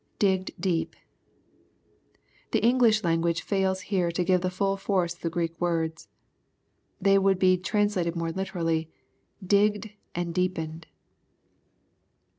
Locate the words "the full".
4.41-4.75